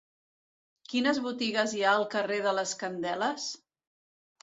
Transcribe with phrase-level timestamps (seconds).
[0.93, 3.51] Quines botigues hi ha al carrer de les Candeles?